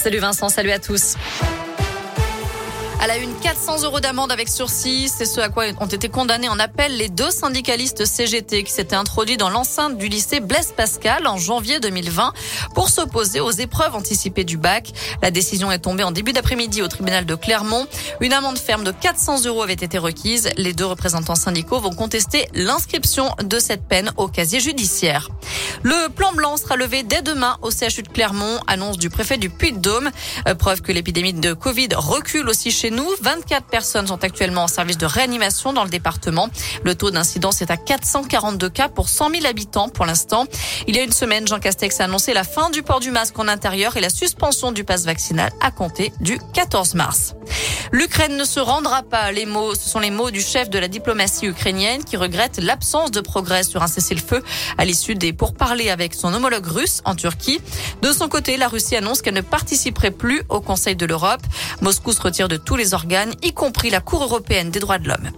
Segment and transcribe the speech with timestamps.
[0.00, 1.16] Salut Vincent, salut à tous.
[3.00, 5.08] À la une, 400 euros d'amende avec sursis.
[5.08, 8.94] C'est ce à quoi ont été condamnés en appel les deux syndicalistes CGT qui s'étaient
[8.94, 12.32] introduits dans l'enceinte du lycée Blaise Pascal en janvier 2020
[12.74, 14.92] pour s'opposer aux épreuves anticipées du bac.
[15.20, 17.86] La décision est tombée en début d'après-midi au tribunal de Clermont.
[18.20, 20.50] Une amende ferme de 400 euros avait été requise.
[20.56, 25.28] Les deux représentants syndicaux vont contester l'inscription de cette peine au casier judiciaire.
[25.82, 29.50] Le plan blanc sera levé dès demain au CHU de Clermont, annonce du préfet du
[29.50, 30.10] Puy-de-Dôme.
[30.48, 33.08] Euh, preuve que l'épidémie de Covid recule aussi chez nous.
[33.20, 36.48] 24 personnes sont actuellement en service de réanimation dans le département.
[36.84, 40.46] Le taux d'incidence est à 442 cas pour 100 000 habitants pour l'instant.
[40.86, 43.38] Il y a une semaine, Jean Castex a annoncé la fin du port du masque
[43.38, 47.34] en intérieur et la suspension du passe vaccinal à compter du 14 mars.
[47.92, 49.32] L'Ukraine ne se rendra pas.
[49.32, 53.10] Les mots, ce sont les mots du chef de la diplomatie ukrainienne qui regrette l'absence
[53.10, 54.42] de progrès sur un cessez-le-feu
[54.76, 57.60] à l'issue des pourparlers avec son homologue russe en Turquie.
[58.02, 61.42] De son côté, la Russie annonce qu'elle ne participerait plus au Conseil de l'Europe.
[61.80, 65.08] Moscou se retire de tous les organes, y compris la Cour européenne des droits de
[65.08, 65.30] l'homme.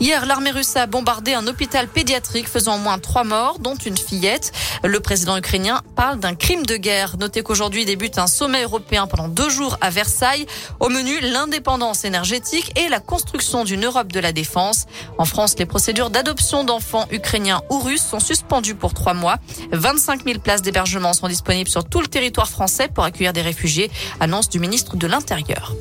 [0.00, 3.98] Hier, l'armée russe a bombardé un hôpital pédiatrique faisant au moins trois morts, dont une
[3.98, 4.52] fillette.
[4.82, 7.16] Le président ukrainien parle d'un crime de guerre.
[7.18, 10.46] Notez qu'aujourd'hui débute un sommet européen pendant deux jours à Versailles.
[10.80, 14.86] Au menu, l'indépendance énergétique et la construction d'une Europe de la défense.
[15.18, 19.36] En France, les procédures d'adoption d'enfants ukrainiens ou russes sont suspendues pour trois mois.
[19.72, 23.90] 25 000 places d'hébergement sont disponibles sur tout le territoire français pour accueillir des réfugiés,
[24.20, 25.74] annonce du ministre de l'Intérieur.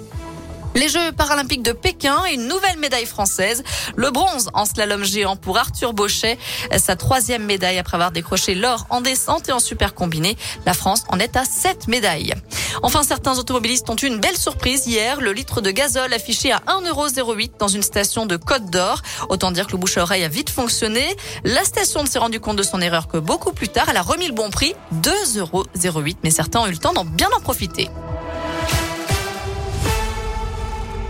[0.76, 3.64] Les Jeux paralympiques de Pékin, une nouvelle médaille française,
[3.96, 6.38] le bronze en slalom géant pour Arthur Bauchet,
[6.78, 10.38] sa troisième médaille après avoir décroché l'or en descente et en super combiné.
[10.66, 12.36] La France en est à sept médailles.
[12.84, 16.60] Enfin, certains automobilistes ont eu une belle surprise hier, le litre de gazole affiché à
[16.68, 19.02] 1,08€ dans une station de Côte d'Or.
[19.30, 21.16] Autant dire que le bouche à oreille a vite fonctionné.
[21.44, 23.88] La station ne s'est rendue compte de son erreur que beaucoup plus tard.
[23.90, 27.30] Elle a remis le bon prix, 2,08€, mais certains ont eu le temps d'en bien
[27.36, 27.90] en profiter.